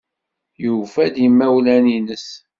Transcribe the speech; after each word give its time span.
Yufa-d 0.63 1.15
imawlan-nnes. 1.27 2.27